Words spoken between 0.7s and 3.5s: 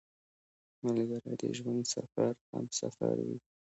ملګری د ژوند سفر همسفر وي